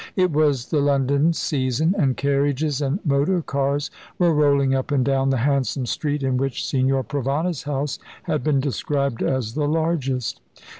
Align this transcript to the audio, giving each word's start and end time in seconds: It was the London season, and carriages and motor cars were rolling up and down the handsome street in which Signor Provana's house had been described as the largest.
It 0.15 0.31
was 0.31 0.69
the 0.69 0.79
London 0.79 1.31
season, 1.31 1.93
and 1.95 2.17
carriages 2.17 2.81
and 2.81 2.99
motor 3.05 3.39
cars 3.43 3.91
were 4.17 4.33
rolling 4.33 4.73
up 4.73 4.89
and 4.89 5.05
down 5.05 5.29
the 5.29 5.37
handsome 5.45 5.85
street 5.85 6.23
in 6.23 6.37
which 6.37 6.65
Signor 6.65 7.03
Provana's 7.03 7.61
house 7.61 7.99
had 8.23 8.43
been 8.43 8.59
described 8.59 9.21
as 9.21 9.53
the 9.53 9.67
largest. 9.67 10.41